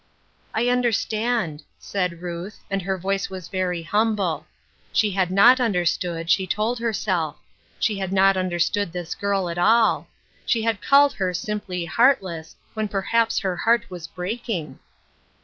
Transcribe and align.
"I 0.59 0.67
understand," 0.67 1.61
said 1.77 2.23
Ruth, 2.23 2.57
and 2.71 2.81
her 2.81 2.97
voice 2.97 3.29
was 3.29 3.49
very 3.49 3.83
humble. 3.83 4.47
She 4.91 5.11
had 5.11 5.29
not 5.29 5.59
understood, 5.59 6.27
she 6.27 6.47
told 6.47 6.79
her 6.79 6.91
self; 6.91 7.35
she 7.79 7.99
had 7.99 8.11
not 8.11 8.35
understood 8.35 8.91
this 8.93 9.13
girl 9.13 9.47
at 9.47 9.59
all; 9.59 10.07
she 10.43 10.63
had 10.63 10.81
called 10.81 11.13
her 11.13 11.35
simply 11.35 11.85
heartless, 11.85 12.55
when 12.73 12.87
perhaps 12.87 13.37
her 13.41 13.55
heart 13.57 13.91
was 13.91 14.07
breaking. 14.07 14.79